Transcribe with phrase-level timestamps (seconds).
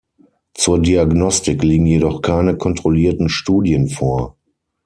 [0.55, 4.35] Zur Diagnostik liegen jedoch keine kontrollierten Studien vor.